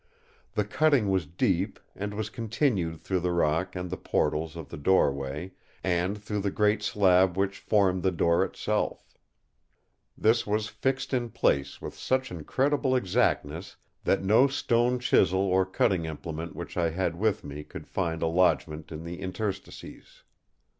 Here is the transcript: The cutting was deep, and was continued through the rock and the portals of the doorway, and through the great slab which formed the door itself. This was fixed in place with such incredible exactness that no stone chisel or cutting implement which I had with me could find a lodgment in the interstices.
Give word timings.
The 0.53 0.65
cutting 0.65 1.09
was 1.11 1.27
deep, 1.27 1.79
and 1.95 2.15
was 2.15 2.31
continued 2.31 2.99
through 2.99 3.19
the 3.19 3.31
rock 3.31 3.75
and 3.75 3.91
the 3.91 3.97
portals 3.97 4.55
of 4.55 4.69
the 4.69 4.77
doorway, 4.77 5.51
and 5.83 6.17
through 6.17 6.39
the 6.39 6.49
great 6.49 6.81
slab 6.81 7.37
which 7.37 7.59
formed 7.59 8.01
the 8.01 8.09
door 8.09 8.43
itself. 8.43 9.13
This 10.17 10.47
was 10.47 10.69
fixed 10.69 11.13
in 11.13 11.29
place 11.29 11.83
with 11.83 11.93
such 11.95 12.31
incredible 12.31 12.95
exactness 12.95 13.75
that 14.03 14.23
no 14.23 14.47
stone 14.47 14.97
chisel 14.97 15.41
or 15.41 15.67
cutting 15.67 16.05
implement 16.05 16.55
which 16.55 16.77
I 16.77 16.89
had 16.89 17.15
with 17.19 17.43
me 17.43 17.63
could 17.63 17.85
find 17.87 18.23
a 18.23 18.25
lodgment 18.27 18.91
in 18.91 19.03
the 19.03 19.19
interstices. 19.21 20.23